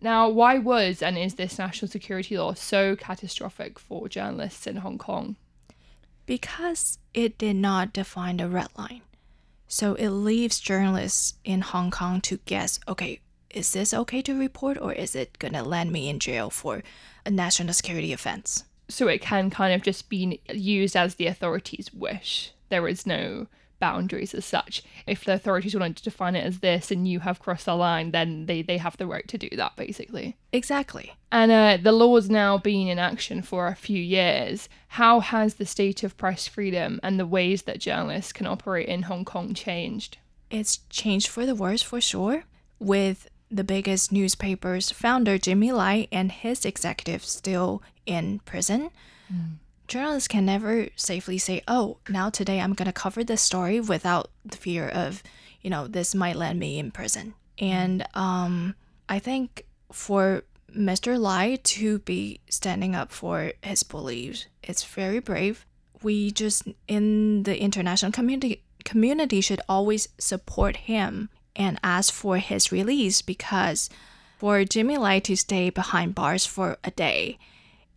Now, 0.00 0.28
why 0.28 0.58
was 0.58 1.02
and 1.02 1.16
is 1.16 1.34
this 1.34 1.58
national 1.58 1.90
security 1.90 2.36
law 2.36 2.52
so 2.52 2.96
catastrophic 2.96 3.78
for 3.78 4.08
journalists 4.08 4.66
in 4.66 4.76
Hong 4.76 4.98
Kong? 4.98 5.36
Because 6.26 6.98
it 7.14 7.38
did 7.38 7.56
not 7.56 7.92
define 7.92 8.36
the 8.36 8.48
red 8.48 8.68
line. 8.76 9.02
So 9.68 9.94
it 9.94 10.10
leaves 10.10 10.60
journalists 10.60 11.34
in 11.44 11.60
Hong 11.60 11.90
Kong 11.90 12.20
to 12.22 12.38
guess 12.44 12.78
okay, 12.86 13.20
is 13.50 13.72
this 13.72 13.94
okay 13.94 14.20
to 14.22 14.38
report 14.38 14.76
or 14.78 14.92
is 14.92 15.14
it 15.14 15.38
going 15.38 15.54
to 15.54 15.62
land 15.62 15.92
me 15.92 16.08
in 16.08 16.18
jail 16.18 16.50
for 16.50 16.82
a 17.24 17.30
national 17.30 17.72
security 17.72 18.12
offense? 18.12 18.64
So 18.88 19.08
it 19.08 19.20
can 19.20 19.50
kind 19.50 19.72
of 19.74 19.82
just 19.82 20.08
be 20.08 20.40
used 20.52 20.94
as 20.94 21.14
the 21.14 21.26
authorities 21.26 21.92
wish. 21.92 22.52
There 22.68 22.86
is 22.86 23.06
no 23.06 23.46
boundaries 23.78 24.34
as 24.34 24.44
such. 24.44 24.82
If 25.06 25.24
the 25.24 25.34
authorities 25.34 25.76
wanted 25.76 25.96
to 25.98 26.04
define 26.04 26.36
it 26.36 26.44
as 26.44 26.60
this 26.60 26.90
and 26.90 27.06
you 27.06 27.20
have 27.20 27.40
crossed 27.40 27.66
the 27.66 27.74
line, 27.74 28.10
then 28.10 28.46
they, 28.46 28.62
they 28.62 28.78
have 28.78 28.96
the 28.96 29.06
right 29.06 29.26
to 29.28 29.38
do 29.38 29.48
that, 29.56 29.76
basically. 29.76 30.36
Exactly. 30.52 31.14
And 31.30 31.52
uh, 31.52 31.78
the 31.82 31.92
law's 31.92 32.30
now 32.30 32.58
been 32.58 32.88
in 32.88 32.98
action 32.98 33.42
for 33.42 33.66
a 33.66 33.74
few 33.74 34.00
years. 34.00 34.68
How 34.88 35.20
has 35.20 35.54
the 35.54 35.66
state 35.66 36.02
of 36.02 36.16
press 36.16 36.46
freedom 36.46 37.00
and 37.02 37.18
the 37.18 37.26
ways 37.26 37.62
that 37.62 37.80
journalists 37.80 38.32
can 38.32 38.46
operate 38.46 38.88
in 38.88 39.02
Hong 39.02 39.24
Kong 39.24 39.54
changed? 39.54 40.18
It's 40.50 40.78
changed 40.90 41.28
for 41.28 41.44
the 41.44 41.54
worse 41.54 41.82
for 41.82 42.00
sure, 42.00 42.44
with 42.78 43.28
the 43.50 43.64
biggest 43.64 44.12
newspaper's 44.12 44.90
founder, 44.90 45.38
Jimmy 45.38 45.72
Lai, 45.72 46.08
and 46.12 46.30
his 46.30 46.64
executives 46.64 47.28
still 47.28 47.82
in 48.06 48.40
prison. 48.40 48.90
Mm 49.32 49.58
journalists 49.86 50.28
can 50.28 50.44
never 50.44 50.88
safely 50.96 51.38
say, 51.38 51.62
oh, 51.68 51.98
now 52.08 52.30
today 52.30 52.60
I'm 52.60 52.74
going 52.74 52.86
to 52.86 52.92
cover 52.92 53.24
this 53.24 53.42
story 53.42 53.80
without 53.80 54.30
the 54.44 54.56
fear 54.56 54.88
of, 54.88 55.22
you 55.60 55.70
know, 55.70 55.86
this 55.86 56.14
might 56.14 56.36
land 56.36 56.58
me 56.58 56.78
in 56.78 56.90
prison. 56.90 57.34
And 57.58 58.06
um, 58.14 58.74
I 59.08 59.18
think 59.18 59.64
for 59.92 60.42
Mr. 60.74 61.18
Lai 61.18 61.58
to 61.62 62.00
be 62.00 62.40
standing 62.50 62.94
up 62.94 63.12
for 63.12 63.52
his 63.62 63.82
beliefs, 63.82 64.46
it's 64.62 64.84
very 64.84 65.20
brave. 65.20 65.64
We 66.02 66.30
just, 66.30 66.64
in 66.86 67.44
the 67.44 67.60
international 67.60 68.12
community, 68.12 68.62
community 68.84 69.40
should 69.40 69.60
always 69.68 70.08
support 70.18 70.76
him 70.76 71.30
and 71.54 71.80
ask 71.82 72.12
for 72.12 72.36
his 72.38 72.70
release 72.70 73.22
because 73.22 73.88
for 74.38 74.64
Jimmy 74.64 74.98
Lai 74.98 75.18
to 75.20 75.36
stay 75.36 75.70
behind 75.70 76.14
bars 76.14 76.44
for 76.44 76.76
a 76.84 76.90
day 76.90 77.38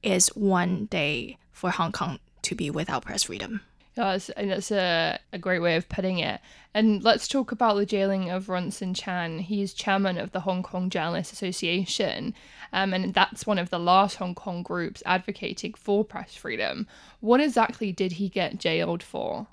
is 0.02 0.30
one 0.30 0.86
day 0.86 1.38
for 1.60 1.70
Hong 1.72 1.92
Kong 1.92 2.20
to 2.44 2.56
be 2.56 2.70
without 2.72 3.04
press 3.04 3.24
freedom. 3.24 3.62
Yeah, 3.98 4.14
that's, 4.14 4.30
and 4.30 4.50
that's 4.50 4.72
a, 4.72 5.20
a 5.34 5.38
great 5.38 5.60
way 5.60 5.76
of 5.76 5.90
putting 5.90 6.20
it. 6.20 6.40
And 6.74 7.04
let's 7.04 7.28
talk 7.28 7.52
about 7.52 7.76
the 7.76 7.86
jailing 7.86 8.30
of 8.30 8.48
Ronson 8.48 8.96
Chan. 8.96 9.40
He's 9.40 9.74
chairman 9.74 10.18
of 10.18 10.32
the 10.32 10.40
Hong 10.42 10.64
Kong 10.64 10.90
Journalists 10.90 11.34
Association, 11.34 12.34
um, 12.72 12.94
and 12.94 13.14
that's 13.14 13.46
one 13.46 13.60
of 13.60 13.72
the 13.72 13.80
last 13.80 14.16
Hong 14.16 14.36
Kong 14.36 14.64
groups 14.64 15.04
advocating 15.06 15.74
for 15.74 16.06
press 16.06 16.34
freedom. 16.34 16.88
What 17.20 17.42
exactly 17.42 17.92
did 17.92 18.14
he 18.14 18.30
get 18.30 18.58
jailed 18.58 19.04
for? 19.04 19.48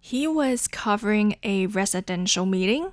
He 0.00 0.26
was 0.26 0.68
covering 0.68 1.36
a 1.42 1.66
residential 1.66 2.46
meeting 2.46 2.92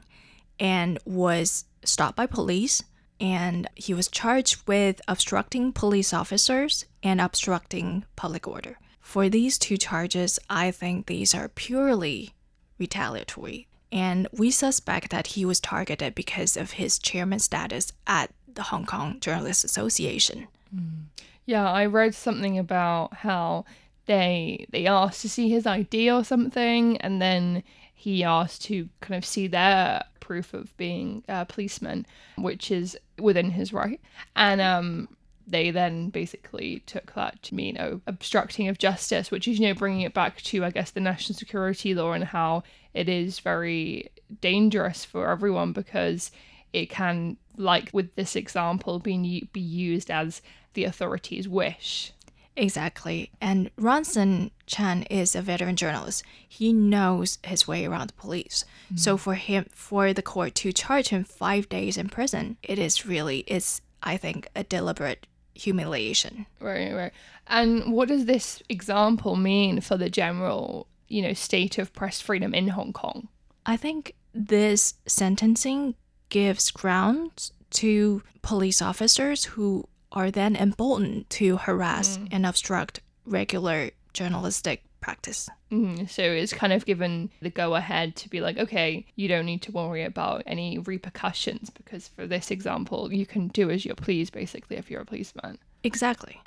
and 0.59 0.99
was 1.05 1.63
stopped 1.85 2.17
by 2.17 2.25
police 2.25 2.83
and 3.21 3.67
he 3.75 3.93
was 3.93 4.07
charged 4.07 4.67
with 4.67 5.01
obstructing 5.07 5.73
police 5.73 6.13
officers 6.13 6.85
and 7.03 7.21
obstructing 7.21 8.05
public 8.15 8.47
order. 8.47 8.77
For 8.99 9.29
these 9.29 9.57
two 9.57 9.77
charges, 9.77 10.39
I 10.49 10.71
think 10.71 11.05
these 11.07 11.33
are 11.33 11.47
purely 11.47 12.33
retaliatory, 12.77 13.67
and 13.91 14.27
we 14.31 14.51
suspect 14.51 15.09
that 15.09 15.27
he 15.27 15.45
was 15.45 15.59
targeted 15.59 16.13
because 16.13 16.55
of 16.55 16.71
his 16.71 16.99
chairman 16.99 17.39
status 17.39 17.91
at 18.05 18.31
the 18.53 18.63
Hong 18.63 18.85
Kong 18.85 19.19
Journalists 19.19 19.63
Association. 19.63 20.47
Mm. 20.75 21.05
Yeah, 21.45 21.69
I 21.71 21.87
read 21.87 22.13
something 22.13 22.59
about 22.59 23.13
how 23.15 23.65
they 24.05 24.65
they 24.69 24.85
asked 24.85 25.21
to 25.21 25.29
see 25.29 25.49
his 25.49 25.65
ID 25.65 26.11
or 26.11 26.23
something, 26.23 26.97
and 26.97 27.21
then 27.21 27.63
he 27.93 28.23
asked 28.23 28.63
to 28.65 28.89
kind 29.01 29.17
of 29.17 29.25
see 29.25 29.47
their 29.47 30.03
proof 30.19 30.53
of 30.53 30.75
being 30.77 31.23
a 31.27 31.45
policeman, 31.45 32.05
which 32.37 32.69
is 32.69 32.97
within 33.17 33.51
his 33.51 33.73
right. 33.73 33.99
And 34.35 34.61
um, 34.61 35.09
they 35.49 35.71
then 35.71 36.09
basically 36.09 36.83
took 36.85 37.13
that 37.15 37.41
to 37.43 37.55
mean, 37.55 37.67
you 37.67 37.73
know, 37.73 38.01
obstructing 38.07 38.67
of 38.67 38.77
justice, 38.77 39.31
which 39.31 39.47
is, 39.47 39.59
you 39.59 39.67
know, 39.67 39.73
bringing 39.73 40.01
it 40.01 40.13
back 40.13 40.41
to, 40.43 40.63
I 40.63 40.69
guess, 40.69 40.91
the 40.91 40.99
national 40.99 41.37
security 41.37 41.93
law 41.93 42.13
and 42.13 42.23
how 42.23 42.63
it 42.93 43.09
is 43.09 43.39
very 43.39 44.09
dangerous 44.41 45.03
for 45.05 45.29
everyone 45.29 45.73
because 45.73 46.31
it 46.71 46.89
can, 46.89 47.37
like 47.57 47.89
with 47.93 48.15
this 48.15 48.35
example, 48.35 48.99
be, 48.99 49.49
be 49.51 49.59
used 49.59 50.11
as 50.11 50.41
the 50.73 50.83
authorities 50.83 51.47
wish. 51.47 52.13
Exactly. 52.55 53.31
And 53.39 53.73
Ronson 53.77 54.51
Chan 54.65 55.03
is 55.03 55.33
a 55.33 55.41
veteran 55.41 55.75
journalist. 55.75 56.23
He 56.47 56.73
knows 56.73 57.39
his 57.43 57.67
way 57.67 57.85
around 57.85 58.09
the 58.09 58.13
police. 58.13 58.65
Mm-hmm. 58.85 58.97
So 58.97 59.17
for 59.17 59.35
him 59.35 59.65
for 59.71 60.13
the 60.13 60.21
court 60.21 60.55
to 60.55 60.73
charge 60.73 61.07
him 61.07 61.23
5 61.23 61.69
days 61.69 61.97
in 61.97 62.09
prison, 62.09 62.57
it 62.61 62.77
is 62.77 63.05
really 63.05 63.39
it's 63.47 63.81
I 64.03 64.17
think 64.17 64.47
a 64.55 64.63
deliberate 64.63 65.25
humiliation. 65.59 66.45
Right, 66.59 66.93
right. 66.93 67.11
And 67.47 67.93
what 67.93 68.07
does 68.07 68.25
this 68.25 68.61
example 68.69 69.35
mean 69.35 69.81
for 69.81 69.97
the 69.97 70.09
general, 70.09 70.87
you 71.07 71.21
know, 71.21 71.33
state 71.33 71.77
of 71.77 71.93
press 71.93 72.21
freedom 72.21 72.53
in 72.53 72.69
Hong 72.69 72.93
Kong? 72.93 73.27
I 73.65 73.77
think 73.77 74.15
this 74.33 74.95
sentencing 75.05 75.95
gives 76.29 76.71
grounds 76.71 77.51
to 77.71 78.23
police 78.41 78.81
officers 78.81 79.45
who 79.45 79.87
are 80.11 80.31
then 80.31 80.55
emboldened 80.55 81.29
to 81.29 81.57
harass 81.57 82.17
mm. 82.17 82.27
and 82.31 82.45
obstruct 82.45 83.01
regular 83.25 83.91
journalistic 84.13 84.83
practice. 85.01 85.49
Mm, 85.71 86.09
so 86.09 86.21
it's 86.21 86.53
kind 86.53 86.73
of 86.73 86.85
given 86.85 87.29
the 87.41 87.49
go 87.49 87.75
ahead 87.75 88.15
to 88.17 88.29
be 88.29 88.41
like, 88.41 88.57
okay, 88.57 89.05
you 89.15 89.27
don't 89.27 89.45
need 89.45 89.61
to 89.63 89.71
worry 89.71 90.03
about 90.03 90.43
any 90.45 90.77
repercussions 90.79 91.69
because 91.69 92.07
for 92.07 92.27
this 92.27 92.51
example, 92.51 93.11
you 93.13 93.25
can 93.25 93.47
do 93.49 93.69
as 93.69 93.85
you 93.85 93.93
please 93.95 94.29
basically 94.29 94.77
if 94.77 94.89
you're 94.89 95.01
a 95.01 95.05
policeman. 95.05 95.57
Exactly. 95.83 96.41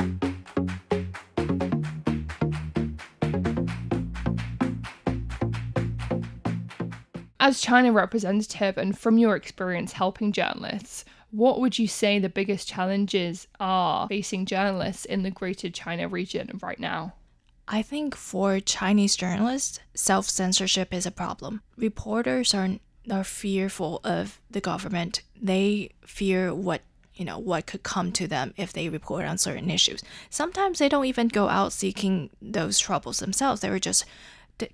As 7.45 7.61
China 7.61 7.91
representative 7.91 8.79
and 8.79 8.97
from 8.97 9.19
your 9.19 9.35
experience 9.35 9.93
helping 9.93 10.31
journalists, 10.31 11.05
what 11.33 11.61
would 11.61 11.77
you 11.77 11.89
say 11.89 12.19
the 12.19 12.29
biggest 12.29 12.69
challenges 12.69 13.49
are 13.59 14.07
facing 14.07 14.47
journalists 14.47 15.07
in 15.07 15.25
the 15.25 15.31
Greater 15.31 15.69
China 15.69 16.07
region 16.07 16.61
right 16.63 16.79
now? 16.79 17.15
I 17.69 17.83
think 17.83 18.17
for 18.17 18.61
Chinese 18.61 19.17
journalists, 19.17 19.81
self 19.95 20.29
censorship 20.29 20.93
is 20.93 21.07
a 21.07 21.11
problem. 21.11 21.63
Reporters 21.77 22.55
are, 22.55 22.69
are 23.11 23.25
fearful 23.25 24.01
of 24.05 24.41
the 24.51 24.61
government. 24.61 25.23
They 25.41 25.91
fear 26.05 26.55
what 26.55 26.83
you 27.15 27.25
know 27.25 27.39
what 27.39 27.67
could 27.67 27.83
come 27.83 28.11
to 28.13 28.27
them 28.27 28.55
if 28.57 28.73
they 28.73 28.89
report 28.89 29.25
on 29.25 29.39
certain 29.39 29.71
issues. 29.71 30.03
Sometimes 30.31 30.79
they 30.79 30.89
don't 30.89 31.05
even 31.05 31.29
go 31.29 31.49
out 31.49 31.73
seeking 31.73 32.31
those 32.41 32.79
troubles 32.79 33.19
themselves. 33.19 33.61
They 33.61 33.71
were 33.71 33.79
just 33.79 34.05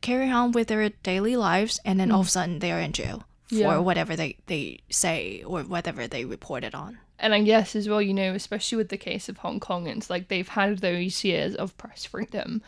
carrying 0.00 0.32
on 0.32 0.52
with 0.52 0.68
their 0.68 0.88
daily 0.88 1.36
lives, 1.36 1.80
and 1.84 1.98
then 1.98 2.10
mm. 2.10 2.14
all 2.14 2.20
of 2.20 2.26
a 2.26 2.30
sudden 2.30 2.58
they 2.60 2.72
are 2.72 2.80
in 2.80 2.92
jail 2.92 3.24
for 3.48 3.54
yeah. 3.56 3.78
whatever 3.78 4.14
they, 4.14 4.36
they 4.46 4.80
say 4.90 5.42
or 5.46 5.62
whatever 5.62 6.06
they 6.06 6.24
reported 6.24 6.74
on. 6.74 6.98
And 7.18 7.34
I 7.34 7.42
guess 7.42 7.74
as 7.74 7.88
well, 7.88 8.00
you 8.00 8.14
know, 8.14 8.32
especially 8.32 8.76
with 8.76 8.90
the 8.90 8.96
case 8.96 9.28
of 9.28 9.38
Hong 9.38 9.58
Kong, 9.58 9.86
it's 9.86 10.08
like 10.08 10.28
they've 10.28 10.48
had 10.48 10.78
those 10.78 11.24
years 11.24 11.54
of 11.56 11.76
press 11.76 12.04
freedom 12.04 12.62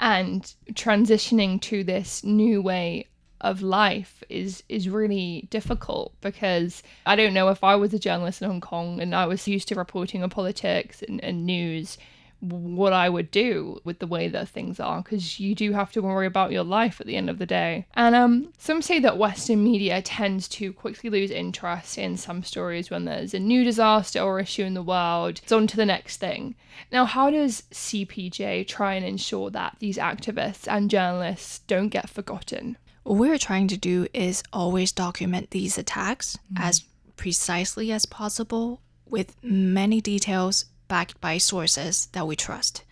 and 0.00 0.54
transitioning 0.72 1.60
to 1.60 1.84
this 1.84 2.24
new 2.24 2.62
way 2.62 3.06
of 3.40 3.62
life 3.62 4.22
is 4.28 4.62
is 4.68 4.88
really 4.88 5.48
difficult 5.50 6.12
because 6.20 6.82
I 7.06 7.16
don't 7.16 7.32
know 7.32 7.48
if 7.48 7.64
I 7.64 7.74
was 7.76 7.94
a 7.94 7.98
journalist 7.98 8.42
in 8.42 8.48
Hong 8.48 8.60
Kong 8.60 9.00
and 9.00 9.14
I 9.14 9.26
was 9.26 9.48
used 9.48 9.68
to 9.68 9.74
reporting 9.74 10.22
on 10.22 10.30
politics 10.30 11.02
and, 11.06 11.22
and 11.24 11.46
news 11.46 11.96
what 12.40 12.92
I 12.92 13.08
would 13.08 13.30
do 13.30 13.80
with 13.84 13.98
the 13.98 14.06
way 14.06 14.28
that 14.28 14.48
things 14.48 14.80
are 14.80 15.02
because 15.02 15.38
you 15.38 15.54
do 15.54 15.72
have 15.72 15.92
to 15.92 16.02
worry 16.02 16.26
about 16.26 16.52
your 16.52 16.64
life 16.64 17.00
at 17.00 17.06
the 17.06 17.16
end 17.16 17.28
of 17.28 17.38
the 17.38 17.46
day. 17.46 17.86
And 17.94 18.14
um, 18.14 18.52
some 18.58 18.82
say 18.82 18.98
that 19.00 19.18
Western 19.18 19.62
media 19.62 20.00
tends 20.02 20.48
to 20.48 20.72
quickly 20.72 21.10
lose 21.10 21.30
interest 21.30 21.98
in 21.98 22.16
some 22.16 22.42
stories 22.42 22.90
when 22.90 23.04
there's 23.04 23.34
a 23.34 23.38
new 23.38 23.64
disaster 23.64 24.20
or 24.20 24.40
issue 24.40 24.64
in 24.64 24.74
the 24.74 24.82
world. 24.82 25.40
It's 25.42 25.52
on 25.52 25.66
to 25.68 25.76
the 25.76 25.86
next 25.86 26.16
thing. 26.16 26.54
Now, 26.90 27.04
how 27.04 27.30
does 27.30 27.64
CPJ 27.72 28.66
try 28.66 28.94
and 28.94 29.04
ensure 29.04 29.50
that 29.50 29.76
these 29.78 29.98
activists 29.98 30.66
and 30.66 30.90
journalists 30.90 31.60
don't 31.60 31.88
get 31.88 32.08
forgotten? 32.08 32.78
What 33.02 33.18
we're 33.18 33.38
trying 33.38 33.68
to 33.68 33.76
do 33.76 34.06
is 34.14 34.42
always 34.52 34.92
document 34.92 35.50
these 35.50 35.76
attacks 35.78 36.36
mm-hmm. 36.36 36.62
as 36.62 36.84
precisely 37.16 37.92
as 37.92 38.06
possible 38.06 38.80
with 39.06 39.36
many 39.42 40.00
details 40.00 40.66
backed 40.90 41.20
by 41.20 41.38
sources 41.38 42.08
that 42.12 42.26
we 42.26 42.34
trust. 42.34 42.84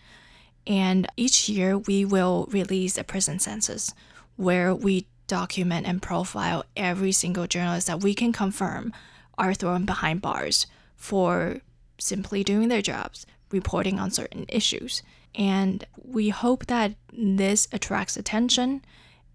And 0.65 1.05
each 1.17 1.49
year, 1.49 1.77
we 1.77 2.05
will 2.05 2.47
release 2.49 2.97
a 2.97 3.03
prison 3.03 3.39
census 3.39 3.93
where 4.37 4.73
we 4.73 5.05
document 5.27 5.85
and 5.85 6.01
profile 6.01 6.63
every 6.77 7.11
single 7.11 7.45
journalist 7.45 7.87
that 7.87 8.01
we 8.01 8.15
can 8.15 8.31
confirm 8.31 8.93
are 9.37 9.53
thrown 9.53 9.85
behind 9.85 10.21
bars 10.21 10.65
for 10.95 11.57
simply 11.99 12.41
doing 12.41 12.69
their 12.69 12.81
jobs, 12.81 13.25
reporting 13.51 13.99
on 13.99 14.11
certain 14.11 14.45
issues. 14.47 15.03
And 15.35 15.85
we 16.01 16.29
hope 16.29 16.67
that 16.67 16.95
this 17.11 17.67
attracts 17.73 18.15
attention 18.15 18.81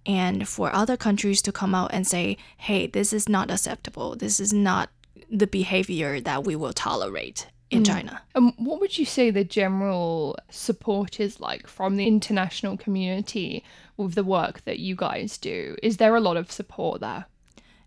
and 0.07 0.49
for 0.49 0.75
other 0.75 0.97
countries 0.97 1.43
to 1.43 1.53
come 1.53 1.75
out 1.75 1.93
and 1.93 2.07
say, 2.07 2.39
hey, 2.57 2.87
this 2.87 3.13
is 3.13 3.29
not 3.29 3.51
acceptable. 3.51 4.17
This 4.17 4.41
is 4.41 4.55
not 4.55 4.89
the 5.31 5.47
behavior 5.47 6.19
that 6.21 6.45
we 6.45 6.57
will 6.57 6.73
tolerate 6.73 7.47
in 7.75 7.83
mm. 7.83 7.87
China. 7.87 8.23
And 8.35 8.53
what 8.57 8.81
would 8.81 8.99
you 8.99 9.05
say 9.05 9.31
the 9.31 9.45
general 9.45 10.37
support 10.51 11.21
is 11.21 11.41
like 11.41 11.67
from 11.67 11.97
the 11.97 12.07
international 12.07 12.77
community 12.77 13.65
with 13.97 14.15
the 14.15 14.25
work 14.25 14.65
that 14.65 14.79
you 14.79 14.97
guys 14.97 15.39
do? 15.39 15.77
Is 15.83 15.99
there 15.99 16.17
a 16.17 16.21
lot 16.21 16.37
of 16.37 16.51
support 16.51 17.01
there? 17.01 17.27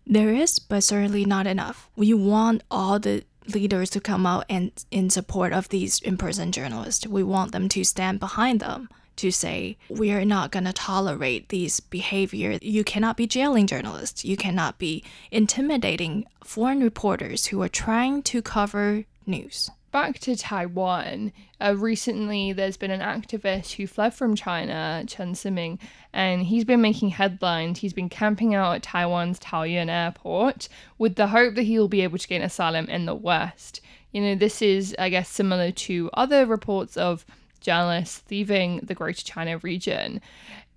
There 0.06 0.32
is, 0.32 0.58
but 0.58 0.84
certainly 0.84 1.24
not 1.24 1.46
enough. 1.46 1.90
We 1.96 2.14
want 2.14 2.62
all 2.70 2.98
the 2.98 3.24
leaders 3.54 3.90
to 3.90 4.00
come 4.00 4.26
out 4.26 4.44
and 4.48 4.72
in 4.90 5.10
support 5.10 5.52
of 5.52 5.68
these 5.68 6.00
in-person 6.00 6.52
journalists. 6.52 7.06
We 7.06 7.22
want 7.22 7.52
them 7.52 7.68
to 7.70 7.84
stand 7.84 8.20
behind 8.20 8.60
them 8.60 8.88
to 9.16 9.30
say 9.30 9.76
we 9.88 10.12
are 10.12 10.24
not 10.24 10.52
going 10.52 10.64
to 10.64 10.72
tolerate 10.72 11.48
these 11.48 11.80
behavior. 11.80 12.58
You 12.62 12.84
cannot 12.84 13.16
be 13.16 13.26
jailing 13.26 13.66
journalists. 13.66 14.24
You 14.24 14.36
cannot 14.36 14.78
be 14.78 15.04
intimidating 15.30 16.24
foreign 16.44 16.80
reporters 16.80 17.46
who 17.46 17.60
are 17.62 17.68
trying 17.68 18.22
to 18.24 18.40
cover 18.40 19.04
news. 19.26 19.70
Back 19.90 20.18
to 20.20 20.36
Taiwan, 20.36 21.32
uh, 21.62 21.74
recently 21.74 22.52
there's 22.52 22.76
been 22.76 22.90
an 22.90 23.00
activist 23.00 23.72
who 23.72 23.86
fled 23.86 24.12
from 24.12 24.34
China, 24.34 25.02
Chen 25.06 25.32
Siming, 25.32 25.78
and 26.12 26.42
he's 26.42 26.66
been 26.66 26.82
making 26.82 27.08
headlines. 27.08 27.78
He's 27.78 27.94
been 27.94 28.10
camping 28.10 28.54
out 28.54 28.74
at 28.74 28.82
Taiwan's 28.82 29.40
Taoyuan 29.40 29.88
airport 29.88 30.68
with 30.98 31.14
the 31.14 31.28
hope 31.28 31.54
that 31.54 31.62
he'll 31.62 31.88
be 31.88 32.02
able 32.02 32.18
to 32.18 32.28
gain 32.28 32.42
asylum 32.42 32.84
in 32.86 33.06
the 33.06 33.14
West. 33.14 33.80
You 34.12 34.20
know, 34.20 34.34
this 34.34 34.60
is, 34.60 34.94
I 34.98 35.08
guess, 35.08 35.30
similar 35.30 35.70
to 35.72 36.10
other 36.12 36.44
reports 36.44 36.98
of 36.98 37.24
journalists 37.60 38.24
leaving 38.30 38.80
the 38.80 38.94
Greater 38.94 39.24
China 39.24 39.56
region. 39.56 40.20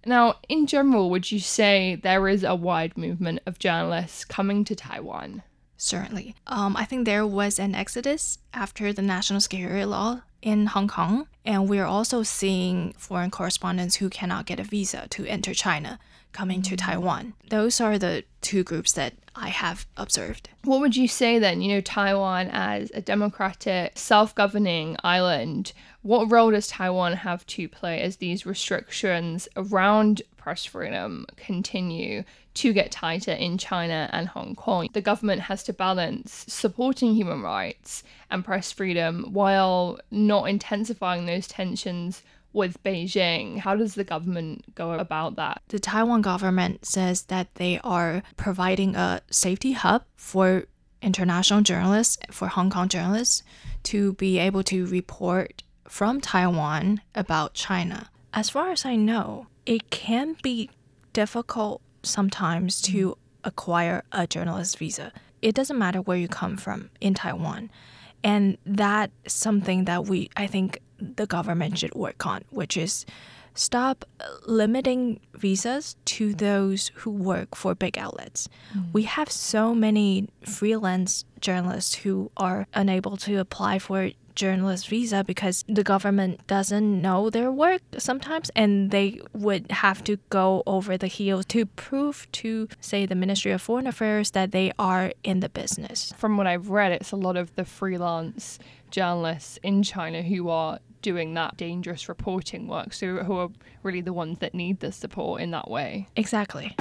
Now, 0.05 0.35
in 0.47 0.67
general, 0.67 1.09
would 1.09 1.33
you 1.33 1.41
say 1.41 1.95
there 1.95 2.29
is 2.29 2.45
a 2.45 2.55
wide 2.55 2.97
movement 2.97 3.41
of 3.45 3.59
journalists 3.59 4.23
coming 4.23 4.63
to 4.63 4.75
Taiwan? 4.75 5.43
Certainly. 5.83 6.35
Um, 6.45 6.77
I 6.77 6.85
think 6.85 7.05
there 7.05 7.25
was 7.25 7.57
an 7.57 7.73
exodus 7.73 8.37
after 8.53 8.93
the 8.93 9.01
national 9.01 9.41
security 9.41 9.83
law 9.83 10.21
in 10.43 10.67
Hong 10.67 10.87
Kong, 10.87 11.25
and 11.43 11.67
we're 11.67 11.85
also 11.85 12.21
seeing 12.21 12.93
foreign 12.99 13.31
correspondents 13.31 13.95
who 13.95 14.07
cannot 14.07 14.45
get 14.45 14.59
a 14.59 14.63
visa 14.63 15.07
to 15.09 15.25
enter 15.25 15.55
China 15.55 15.99
coming 16.33 16.61
to 16.61 16.75
mm. 16.75 16.85
Taiwan. 16.85 17.33
Those 17.49 17.81
are 17.81 17.97
the 17.97 18.23
two 18.41 18.63
groups 18.63 18.91
that 18.93 19.15
I 19.35 19.49
have 19.49 19.87
observed. 19.97 20.49
What 20.63 20.81
would 20.81 20.95
you 20.95 21.07
say 21.07 21.39
then? 21.39 21.61
You 21.61 21.73
know, 21.75 21.81
Taiwan 21.81 22.49
as 22.51 22.91
a 22.93 23.01
democratic, 23.01 23.97
self 23.97 24.35
governing 24.35 24.97
island, 25.03 25.73
what 26.03 26.31
role 26.31 26.51
does 26.51 26.67
Taiwan 26.67 27.13
have 27.13 27.45
to 27.47 27.67
play 27.67 28.01
as 28.01 28.17
these 28.17 28.45
restrictions 28.45 29.47
around 29.55 30.21
press 30.41 30.65
freedom 30.65 31.25
continue 31.37 32.23
to 32.55 32.73
get 32.73 32.91
tighter 32.91 33.31
in 33.31 33.57
China 33.57 34.09
and 34.11 34.27
Hong 34.27 34.55
Kong? 34.55 34.89
The 34.91 35.01
government 35.01 35.41
has 35.41 35.63
to 35.63 35.73
balance 35.73 36.45
supporting 36.47 37.13
human 37.13 37.41
rights 37.41 38.03
and 38.29 38.43
press 38.43 38.71
freedom 38.71 39.27
while 39.31 39.99
not 40.09 40.49
intensifying 40.49 41.25
those 41.25 41.47
tensions 41.47 42.23
with 42.53 42.83
Beijing. 42.83 43.59
How 43.59 43.75
does 43.75 43.95
the 43.95 44.03
government 44.03 44.75
go 44.75 44.93
about 44.93 45.35
that? 45.37 45.61
The 45.69 45.79
Taiwan 45.79 46.21
government 46.21 46.85
says 46.85 47.23
that 47.23 47.55
they 47.55 47.79
are 47.83 48.23
providing 48.35 48.95
a 48.95 49.21
safety 49.29 49.71
hub 49.71 50.03
for 50.17 50.65
international 51.01 51.61
journalists, 51.61 52.17
for 52.29 52.47
Hong 52.47 52.69
Kong 52.69 52.89
journalists, 52.89 53.43
to 53.83 54.13
be 54.13 54.37
able 54.37 54.63
to 54.63 54.85
report 54.85 55.63
from 55.87 56.21
Taiwan 56.21 57.01
about 57.15 57.53
China. 57.53 58.09
As 58.33 58.49
far 58.49 58.71
as 58.71 58.85
I 58.85 58.95
know, 58.95 59.47
it 59.65 59.89
can 59.89 60.35
be 60.41 60.69
difficult 61.13 61.81
sometimes 62.03 62.81
to 62.81 63.17
acquire 63.43 64.03
a 64.11 64.25
journalist 64.27 64.77
visa. 64.77 65.11
It 65.41 65.55
doesn't 65.55 65.77
matter 65.77 66.01
where 66.01 66.17
you 66.17 66.27
come 66.27 66.57
from 66.57 66.89
in 66.99 67.13
Taiwan. 67.13 67.71
And 68.23 68.57
that's 68.65 69.33
something 69.33 69.85
that 69.85 70.05
we, 70.05 70.29
I 70.37 70.47
think, 70.47 70.79
the 70.99 71.25
government 71.25 71.79
should 71.79 71.95
work 71.95 72.25
on, 72.25 72.43
which 72.51 72.77
is 72.77 73.05
stop 73.53 74.05
limiting 74.45 75.19
visas 75.35 75.95
to 76.05 76.33
those 76.33 76.91
who 76.95 77.11
work 77.11 77.55
for 77.55 77.75
big 77.75 77.97
outlets. 77.97 78.47
Mm. 78.73 78.93
We 78.93 79.03
have 79.03 79.31
so 79.31 79.73
many 79.73 80.29
freelance 80.45 81.25
journalists 81.39 81.95
who 81.95 82.31
are 82.37 82.67
unable 82.73 83.17
to 83.17 83.37
apply 83.37 83.79
for 83.79 84.11
journalist 84.41 84.87
visa 84.87 85.23
because 85.23 85.63
the 85.67 85.83
government 85.83 86.33
doesn't 86.47 86.99
know 86.99 87.29
their 87.29 87.51
work 87.51 87.81
sometimes 87.99 88.49
and 88.55 88.89
they 88.89 89.21
would 89.33 89.69
have 89.69 90.03
to 90.03 90.17
go 90.29 90.63
over 90.65 90.97
the 90.97 91.05
hill 91.05 91.43
to 91.43 91.67
prove 91.67 92.27
to 92.31 92.67
say 92.79 93.05
the 93.05 93.13
Ministry 93.13 93.51
of 93.51 93.61
Foreign 93.61 93.85
Affairs 93.85 94.31
that 94.31 94.51
they 94.51 94.71
are 94.79 95.13
in 95.23 95.41
the 95.41 95.49
business. 95.49 96.11
From 96.17 96.37
what 96.37 96.47
I've 96.47 96.69
read 96.71 96.91
it's 96.91 97.11
a 97.11 97.15
lot 97.27 97.37
of 97.37 97.55
the 97.55 97.65
freelance 97.65 98.57
journalists 98.89 99.59
in 99.61 99.83
China 99.83 100.23
who 100.23 100.49
are 100.49 100.79
doing 101.03 101.35
that 101.35 101.55
dangerous 101.57 102.09
reporting 102.09 102.67
work. 102.67 102.93
So, 102.93 103.17
who 103.17 103.37
are 103.37 103.49
really 103.83 104.01
the 104.01 104.13
ones 104.13 104.39
that 104.39 104.53
need 104.55 104.79
the 104.79 104.91
support 104.91 105.41
in 105.41 105.51
that 105.51 105.69
way. 105.69 106.07
Exactly. 106.15 106.75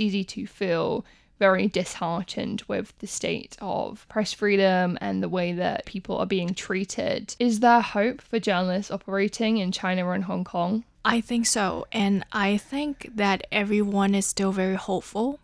It's 0.00 0.06
easy 0.06 0.24
to 0.24 0.46
feel 0.46 1.04
very 1.38 1.68
disheartened 1.68 2.62
with 2.68 2.98
the 3.00 3.06
state 3.06 3.56
of 3.60 4.06
press 4.08 4.32
freedom 4.32 4.96
and 5.02 5.22
the 5.22 5.28
way 5.28 5.52
that 5.52 5.84
people 5.84 6.16
are 6.16 6.26
being 6.26 6.54
treated. 6.54 7.36
Is 7.38 7.60
there 7.60 7.82
hope 7.82 8.22
for 8.22 8.38
journalists 8.38 8.90
operating 8.90 9.58
in 9.58 9.72
China 9.72 10.08
and 10.10 10.24
Hong 10.24 10.44
Kong? 10.44 10.84
I 11.04 11.20
think 11.20 11.44
so. 11.46 11.86
And 11.92 12.24
I 12.32 12.56
think 12.56 13.10
that 13.14 13.46
everyone 13.52 14.14
is 14.14 14.24
still 14.24 14.52
very 14.52 14.74
hopeful 14.74 15.38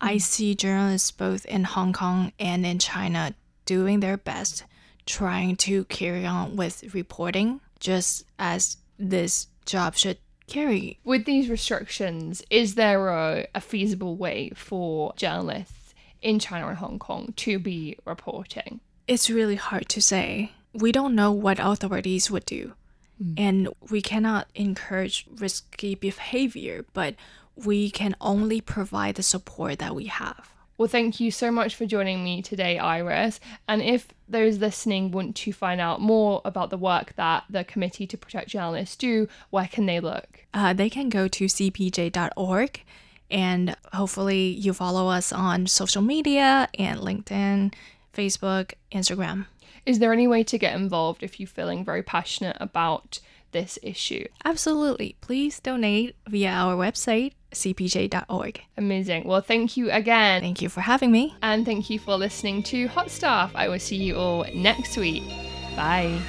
I 0.00 0.16
mm. 0.16 0.22
see 0.22 0.54
journalists 0.54 1.10
both 1.10 1.44
in 1.44 1.64
Hong 1.64 1.92
Kong 1.92 2.32
and 2.38 2.64
in 2.64 2.78
China 2.78 3.34
doing 3.66 4.00
their 4.00 4.16
best, 4.16 4.64
trying 5.04 5.56
to 5.56 5.84
carry 5.84 6.24
on 6.24 6.56
with 6.56 6.94
reporting, 6.94 7.60
just 7.78 8.24
as 8.38 8.78
this 8.98 9.48
job 9.66 9.96
should 9.96 10.18
carry. 10.50 10.98
With 11.04 11.24
these 11.24 11.48
restrictions, 11.48 12.42
is 12.50 12.74
there 12.74 13.08
a, 13.08 13.46
a 13.54 13.60
feasible 13.60 14.16
way 14.16 14.50
for 14.54 15.14
journalists 15.16 15.94
in 16.20 16.38
China 16.38 16.68
and 16.68 16.78
Hong 16.78 16.98
Kong 16.98 17.32
to 17.36 17.58
be 17.58 17.96
reporting? 18.04 18.80
It's 19.08 19.30
really 19.30 19.56
hard 19.56 19.88
to 19.90 20.02
say. 20.02 20.52
We 20.72 20.92
don't 20.92 21.14
know 21.14 21.32
what 21.32 21.58
authorities 21.58 22.30
would 22.30 22.44
do. 22.44 22.74
Mm. 23.22 23.34
And 23.36 23.68
we 23.90 24.02
cannot 24.02 24.48
encourage 24.54 25.26
risky 25.36 25.94
behavior, 25.94 26.84
but 26.92 27.14
we 27.56 27.90
can 27.90 28.14
only 28.20 28.60
provide 28.60 29.16
the 29.16 29.22
support 29.22 29.78
that 29.78 29.94
we 29.94 30.06
have. 30.06 30.50
Well, 30.80 30.88
thank 30.88 31.20
you 31.20 31.30
so 31.30 31.50
much 31.50 31.74
for 31.74 31.84
joining 31.84 32.24
me 32.24 32.40
today, 32.40 32.78
Iris. 32.78 33.38
And 33.68 33.82
if 33.82 34.14
those 34.26 34.56
listening 34.56 35.10
want 35.10 35.36
to 35.36 35.52
find 35.52 35.78
out 35.78 36.00
more 36.00 36.40
about 36.42 36.70
the 36.70 36.78
work 36.78 37.14
that 37.16 37.44
the 37.50 37.64
Committee 37.64 38.06
to 38.06 38.16
Protect 38.16 38.48
Journalists 38.48 38.96
do, 38.96 39.28
where 39.50 39.66
can 39.66 39.84
they 39.84 40.00
look? 40.00 40.46
Uh, 40.54 40.72
they 40.72 40.88
can 40.88 41.10
go 41.10 41.28
to 41.28 41.44
cpj.org 41.44 42.82
and 43.30 43.76
hopefully 43.92 44.46
you 44.52 44.72
follow 44.72 45.08
us 45.08 45.34
on 45.34 45.66
social 45.66 46.00
media 46.00 46.70
and 46.78 46.98
LinkedIn, 47.00 47.74
Facebook, 48.14 48.72
Instagram. 48.90 49.48
Is 49.84 49.98
there 49.98 50.14
any 50.14 50.26
way 50.26 50.42
to 50.44 50.56
get 50.56 50.74
involved 50.74 51.22
if 51.22 51.38
you're 51.38 51.46
feeling 51.46 51.84
very 51.84 52.02
passionate 52.02 52.56
about 52.58 53.20
this 53.52 53.78
issue? 53.82 54.24
Absolutely. 54.46 55.16
Please 55.20 55.60
donate 55.60 56.16
via 56.26 56.48
our 56.48 56.74
website 56.74 57.32
cpj.org. 57.52 58.60
Amazing. 58.76 59.24
Well, 59.24 59.40
thank 59.40 59.76
you 59.76 59.90
again. 59.90 60.40
Thank 60.40 60.62
you 60.62 60.68
for 60.68 60.80
having 60.80 61.12
me. 61.12 61.34
And 61.42 61.64
thank 61.64 61.90
you 61.90 61.98
for 61.98 62.16
listening 62.16 62.62
to 62.64 62.88
Hot 62.88 63.10
Stuff. 63.10 63.52
I 63.54 63.68
will 63.68 63.78
see 63.78 63.96
you 63.96 64.16
all 64.16 64.46
next 64.54 64.96
week. 64.96 65.24
Bye. 65.76 66.20